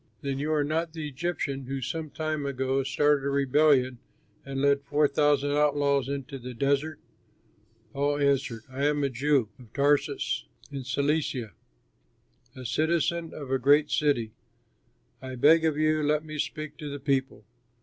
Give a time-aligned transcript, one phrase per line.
[0.21, 3.99] Then you are not the Egyptian who some time ago started a rebellion
[4.43, 6.99] and led four thousand outlaws into the desert?"
[7.93, 11.51] Paul answered, "I am a Jew, of Tarsus in Cilicia,
[12.55, 14.31] a citizen of a great city.
[15.21, 17.45] I beg of you, let me speak to the people."